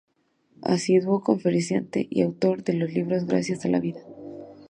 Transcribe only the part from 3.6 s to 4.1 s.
a la vida.